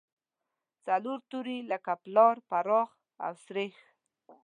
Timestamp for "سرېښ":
3.43-3.75